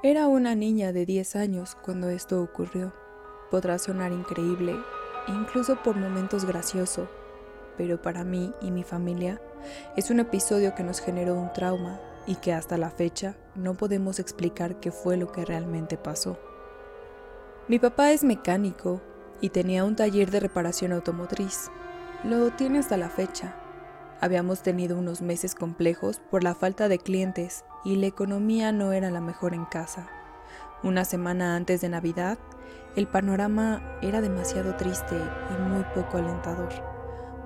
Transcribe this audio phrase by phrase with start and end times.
[0.00, 2.92] Era una niña de 10 años cuando esto ocurrió.
[3.50, 4.76] Podrá sonar increíble,
[5.26, 7.08] incluso por momentos gracioso,
[7.76, 9.40] pero para mí y mi familia
[9.96, 14.20] es un episodio que nos generó un trauma y que hasta la fecha no podemos
[14.20, 16.38] explicar qué fue lo que realmente pasó.
[17.66, 19.00] Mi papá es mecánico
[19.40, 21.72] y tenía un taller de reparación automotriz.
[22.22, 23.56] Lo tiene hasta la fecha.
[24.20, 29.10] Habíamos tenido unos meses complejos por la falta de clientes y la economía no era
[29.10, 30.08] la mejor en casa.
[30.82, 32.38] Una semana antes de Navidad,
[32.96, 36.70] el panorama era demasiado triste y muy poco alentador,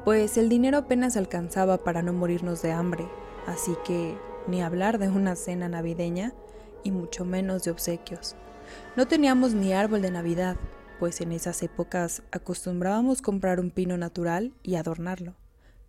[0.04, 3.06] pues el dinero apenas alcanzaba para no morirnos de hambre,
[3.46, 4.16] así que
[4.46, 6.32] ni hablar de una cena navideña
[6.84, 8.34] y mucho menos de obsequios.
[8.96, 10.56] No teníamos ni árbol de Navidad,
[10.98, 15.34] pues en esas épocas acostumbrábamos comprar un pino natural y adornarlo.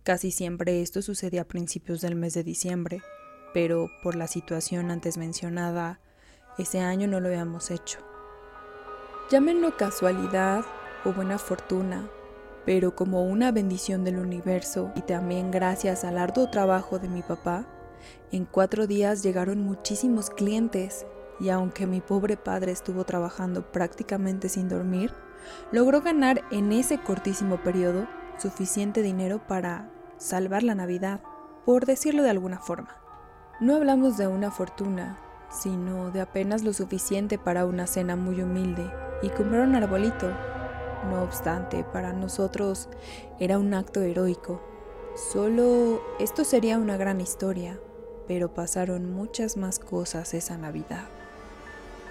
[0.04, 3.00] Casi siempre esto sucedía a principios del mes de diciembre,
[3.54, 5.98] pero por la situación antes mencionada,
[6.58, 8.00] ese año no lo habíamos hecho.
[9.30, 10.62] Llámenlo casualidad
[11.06, 12.06] o buena fortuna,
[12.66, 17.66] pero como una bendición del universo y también gracias al arduo trabajo de mi papá,
[18.30, 21.06] en cuatro días llegaron muchísimos clientes
[21.40, 25.14] y aunque mi pobre padre estuvo trabajando prácticamente sin dormir,
[25.72, 28.06] logró ganar en ese cortísimo periodo
[28.36, 31.20] suficiente dinero para salvar la Navidad,
[31.64, 32.96] por decirlo de alguna forma.
[33.60, 35.18] No hablamos de una fortuna,
[35.50, 38.90] sino de apenas lo suficiente para una cena muy humilde
[39.22, 40.28] y comprar un arbolito.
[41.08, 42.88] No obstante, para nosotros
[43.38, 44.62] era un acto heroico.
[45.14, 47.78] Solo esto sería una gran historia,
[48.26, 51.04] pero pasaron muchas más cosas esa Navidad.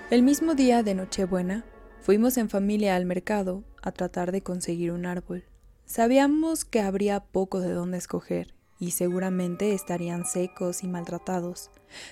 [0.10, 1.66] El mismo día de Nochebuena,
[2.02, 5.44] fuimos en familia al mercado a tratar de conseguir un árbol.
[5.86, 11.70] Sabíamos que habría poco de dónde escoger y seguramente estarían secos y maltratados,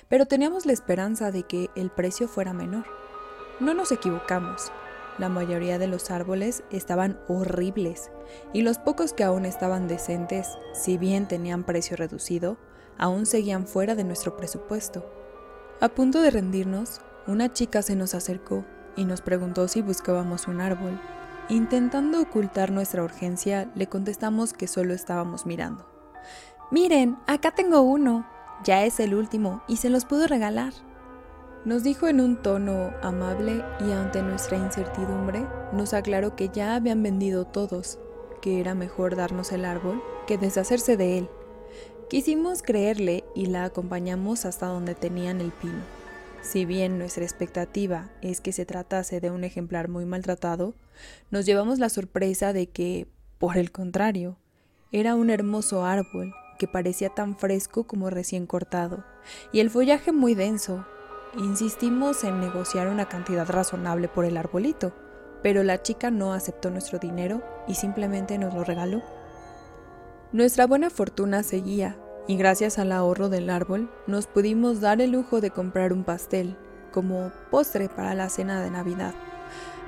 [0.10, 2.86] pero teníamos la esperanza de que el precio fuera menor.
[3.60, 4.72] No nos equivocamos.
[5.18, 8.12] La mayoría de los árboles estaban horribles
[8.54, 12.58] y los pocos que aún estaban decentes, si bien tenían precio reducido,
[12.98, 15.06] aún seguían fuera de nuestro presupuesto.
[15.80, 18.66] A punto de rendirnos, una chica se nos acercó
[18.96, 21.00] y nos preguntó si buscábamos un árbol.
[21.52, 25.86] Intentando ocultar nuestra urgencia, le contestamos que solo estábamos mirando.
[26.72, 28.26] Miren, acá tengo uno.
[28.64, 30.72] Ya es el último y se los puedo regalar.
[31.66, 37.04] Nos dijo en un tono amable y ante nuestra incertidumbre nos aclaró que ya habían
[37.04, 38.00] vendido todos,
[38.42, 41.30] que era mejor darnos el árbol que deshacerse de él.
[42.10, 46.01] Quisimos creerle y la acompañamos hasta donde tenían el pino.
[46.42, 50.74] Si bien nuestra expectativa es que se tratase de un ejemplar muy maltratado,
[51.30, 53.08] nos llevamos la sorpresa de que,
[53.38, 54.38] por el contrario,
[54.92, 59.06] era un hermoso árbol que parecía tan fresco como recién cortado,
[59.52, 60.86] y el follaje muy denso.
[61.38, 64.94] Insistimos en negociar una cantidad razonable por el arbolito,
[65.44, 69.02] pero la chica no aceptó nuestro dinero y simplemente nos lo regaló.
[70.34, 71.98] Nuestra buena fortuna seguía,
[72.28, 76.58] y gracias al ahorro del árbol nos pudimos dar el lujo de comprar un pastel
[76.92, 79.14] como postre para la cena de Navidad,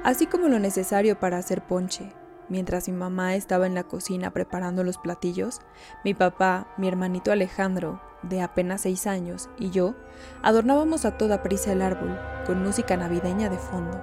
[0.03, 2.13] así como lo necesario para hacer ponche.
[2.49, 5.61] Mientras mi mamá estaba en la cocina preparando los platillos,
[6.03, 9.95] mi papá, mi hermanito Alejandro, de apenas seis años, y yo
[10.41, 14.01] adornábamos a toda prisa el árbol con música navideña de fondo.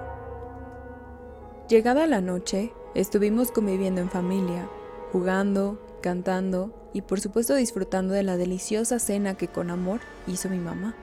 [1.69, 4.67] Llegada la noche, estuvimos conviviendo en familia,
[5.11, 10.59] jugando, cantando y por supuesto disfrutando de la deliciosa cena que con amor hizo mi
[10.59, 10.95] mamá.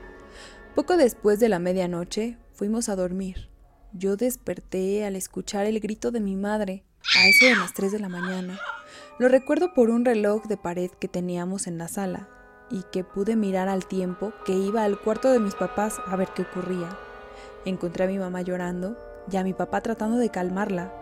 [0.75, 3.49] Poco después de la medianoche fuimos a dormir.
[3.93, 6.85] Yo desperté al escuchar el grito de mi madre,
[7.17, 8.59] a eso de las 3 de la mañana.
[9.19, 12.29] Lo recuerdo por un reloj de pared que teníamos en la sala
[12.71, 16.29] y que pude mirar al tiempo que iba al cuarto de mis papás a ver
[16.35, 16.97] qué ocurría.
[17.65, 18.97] Encontré a mi mamá llorando
[19.31, 20.93] y a mi papá tratando de calmarla.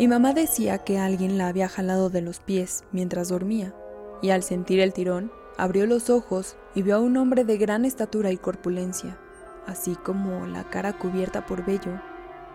[0.00, 3.74] Mi mamá decía que alguien la había jalado de los pies mientras dormía
[4.22, 7.84] y al sentir el tirón, abrió los ojos y vio a un hombre de gran
[7.84, 9.18] estatura y corpulencia,
[9.66, 12.00] así como la cara cubierta por vello,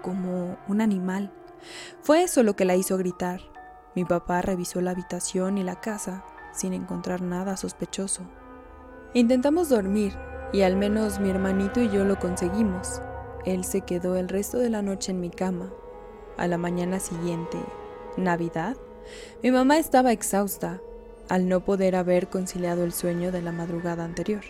[0.02, 1.32] como un animal.
[2.02, 3.42] Fue eso lo que la hizo gritar.
[3.94, 8.24] Mi papá revisó la habitación y la casa sin encontrar nada sospechoso.
[9.14, 10.18] Intentamos dormir
[10.52, 13.04] y al menos mi hermanito y yo lo conseguimos.
[13.46, 15.70] Él se quedó el resto de la noche en mi cama.
[16.38, 17.58] A la mañana siguiente,
[18.18, 18.76] Navidad,
[19.42, 20.82] mi mamá estaba exhausta
[21.30, 24.44] al no poder haber conciliado el sueño de la madrugada anterior.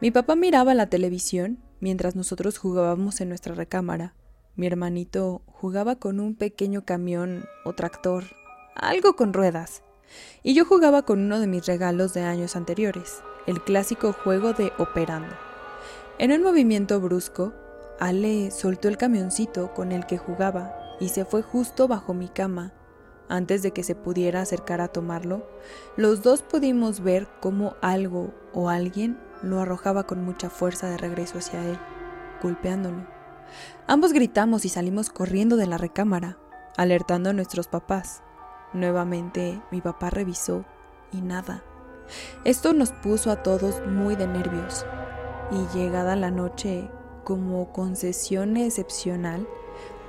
[0.00, 4.14] Mi papá miraba la televisión mientras nosotros jugábamos en nuestra recámara.
[4.54, 8.24] Mi hermanito jugaba con un pequeño camión o tractor,
[8.74, 9.82] algo con ruedas.
[10.42, 14.72] Y yo jugaba con uno de mis regalos de años anteriores, el clásico juego de
[14.78, 15.34] operando.
[16.18, 17.54] En un movimiento brusco,
[17.98, 22.72] Ale soltó el camioncito con el que jugaba y se fue justo bajo mi cama.
[23.28, 25.46] Antes de que se pudiera acercar a tomarlo,
[25.96, 31.38] los dos pudimos ver cómo algo o alguien lo arrojaba con mucha fuerza de regreso
[31.38, 31.78] hacia él,
[32.42, 33.06] golpeándolo.
[33.86, 36.38] Ambos gritamos y salimos corriendo de la recámara,
[36.76, 38.22] alertando a nuestros papás.
[38.72, 40.64] Nuevamente mi papá revisó
[41.12, 41.62] y nada.
[42.44, 44.86] Esto nos puso a todos muy de nervios.
[45.50, 46.90] Y llegada la noche,
[47.24, 49.46] como concesión excepcional,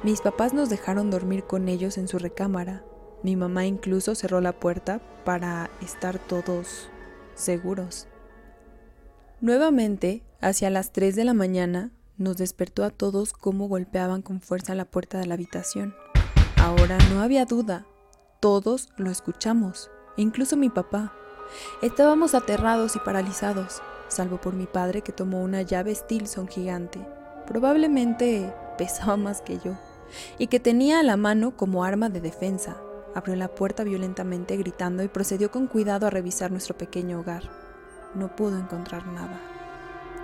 [0.02, 2.84] mis papás nos dejaron dormir con ellos en su recámara.
[3.22, 6.90] Mi mamá incluso cerró la puerta para estar todos
[7.36, 8.08] seguros.
[9.42, 14.76] Nuevamente, hacia las 3 de la mañana, nos despertó a todos cómo golpeaban con fuerza
[14.76, 15.96] la puerta de la habitación.
[16.58, 17.86] Ahora no había duda,
[18.40, 21.14] todos lo escuchamos, incluso mi papá.
[21.82, 27.00] Estábamos aterrados y paralizados, salvo por mi padre que tomó una llave Stilson gigante,
[27.48, 29.78] probablemente pesaba más que yo,
[30.38, 32.78] y que tenía a la mano como arma de defensa.
[33.16, 37.50] Abrió la puerta violentamente gritando y procedió con cuidado a revisar nuestro pequeño hogar
[38.16, 39.40] no pudo encontrar nada.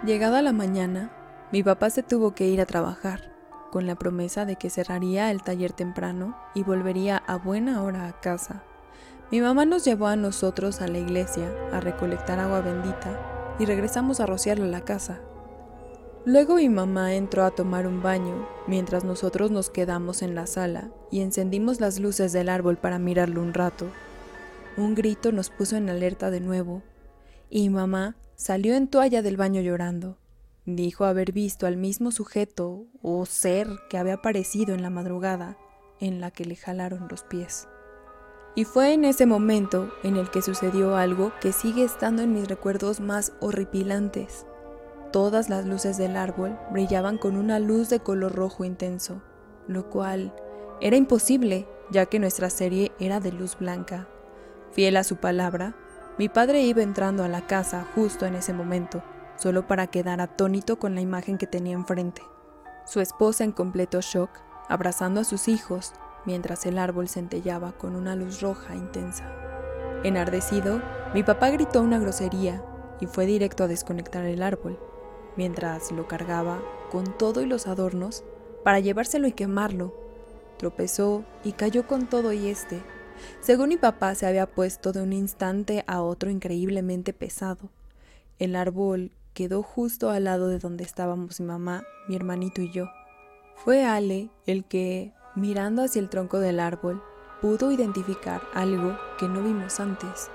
[0.03, 1.11] Llegada la mañana,
[1.51, 3.31] mi papá se tuvo que ir a trabajar,
[3.71, 8.19] con la promesa de que cerraría el taller temprano y volvería a buena hora a
[8.19, 8.63] casa.
[9.31, 14.19] Mi mamá nos llevó a nosotros a la iglesia a recolectar agua bendita y regresamos
[14.19, 15.19] a rociarle la casa.
[16.25, 20.89] Luego mi mamá entró a tomar un baño, mientras nosotros nos quedamos en la sala
[21.11, 23.85] y encendimos las luces del árbol para mirarlo un rato.
[24.75, 26.81] Un grito nos puso en alerta de nuevo
[27.51, 30.17] y mamá salió en toalla del baño llorando.
[30.65, 35.59] Dijo haber visto al mismo sujeto o ser que había aparecido en la madrugada
[35.99, 37.67] en la que le jalaron los pies.
[38.55, 42.47] Y fue en ese momento en el que sucedió algo que sigue estando en mis
[42.47, 44.47] recuerdos más horripilantes.
[45.15, 49.21] Todas las luces del árbol brillaban con una luz de color rojo intenso,
[49.65, 50.35] lo cual
[50.81, 54.09] era imposible ya que nuestra serie era de luz blanca.
[54.73, 55.73] Fiel a su palabra,
[56.17, 59.03] mi padre iba entrando a la casa justo en ese momento,
[59.37, 62.21] solo para quedar atónito con la imagen que tenía enfrente.
[62.85, 64.31] Su esposa en completo shock,
[64.67, 65.93] abrazando a sus hijos,
[66.25, 69.31] mientras el árbol centellaba con una luz roja intensa.
[70.03, 70.81] Enardecido,
[71.13, 72.61] mi papá gritó una grosería
[72.99, 74.77] y fue directo a desconectar el árbol,
[75.35, 76.61] mientras lo cargaba
[76.91, 78.23] con todo y los adornos
[78.63, 79.93] para llevárselo y quemarlo.
[80.57, 82.81] Tropezó y cayó con todo y este,
[83.41, 87.69] según mi papá se había puesto de un instante a otro increíblemente pesado.
[88.39, 92.85] El árbol quedó justo al lado de donde estábamos mi mamá, mi hermanito y yo.
[93.55, 97.01] Fue Ale el que, mirando hacia el tronco del árbol,
[97.41, 100.29] pudo identificar algo que no vimos antes.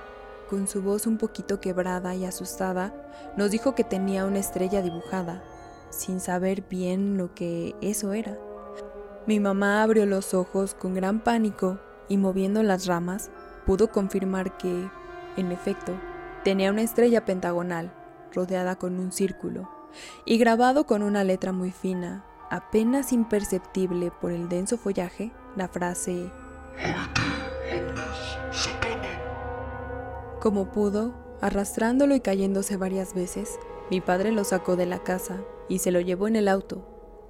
[0.51, 2.93] Con su voz un poquito quebrada y asustada,
[3.37, 5.45] nos dijo que tenía una estrella dibujada,
[5.91, 8.37] sin saber bien lo que eso era.
[9.29, 13.31] Mi mamá abrió los ojos con gran pánico y moviendo las ramas,
[13.65, 14.91] pudo confirmar que,
[15.37, 15.93] en efecto,
[16.43, 17.93] tenía una estrella pentagonal
[18.35, 19.71] rodeada con un círculo
[20.25, 26.33] y grabado con una letra muy fina, apenas imperceptible por el denso follaje, la frase
[30.41, 33.59] Como pudo, arrastrándolo y cayéndose varias veces,
[33.91, 36.87] mi padre lo sacó de la casa y se lo llevó en el auto.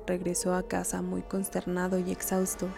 [0.06, 2.68] Regresó a casa muy consternado y exhausto,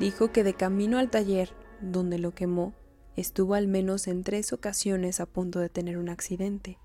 [0.00, 1.50] Dijo que de camino al taller,
[1.80, 2.74] donde lo quemó,
[3.16, 6.78] estuvo al menos en tres ocasiones a punto de tener un accidente,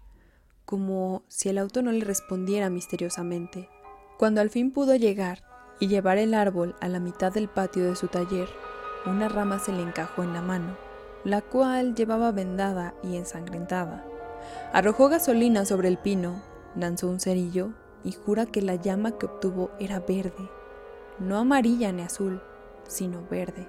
[0.66, 3.68] como si el auto no le respondiera misteriosamente.
[4.20, 5.44] Cuando al fin pudo llegar
[5.80, 8.48] y llevar el árbol a la mitad del patio de su taller,
[9.08, 10.78] una rama se le encajó en la mano,
[11.24, 14.06] la cual llevaba vendada y ensangrentada.
[14.74, 16.42] Arrojó gasolina sobre el pino,
[16.76, 17.72] lanzó un cerillo
[18.04, 20.50] y jura que la llama que obtuvo era verde,
[21.20, 22.42] no amarilla ni azul,
[22.88, 23.68] sino verde.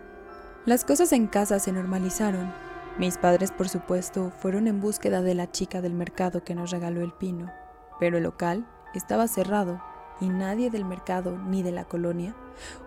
[0.66, 2.52] Las cosas en casa se normalizaron.
[2.99, 7.02] Mis padres, por supuesto, fueron en búsqueda de la chica del mercado que nos regaló
[7.02, 7.50] el pino,
[7.99, 9.83] pero el local estaba cerrado
[10.21, 12.35] y nadie del mercado ni de la colonia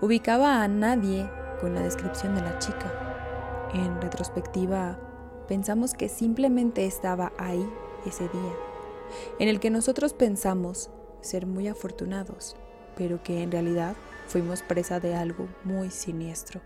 [0.02, 1.30] ubicaba a nadie
[1.60, 3.13] con la descripción de la chica.
[3.74, 5.00] En retrospectiva,
[5.48, 7.68] pensamos que simplemente estaba ahí
[8.06, 8.54] ese día,
[9.40, 12.56] en el que nosotros pensamos ser muy afortunados,
[12.96, 13.96] pero que en realidad
[14.28, 16.62] fuimos presa de algo muy siniestro.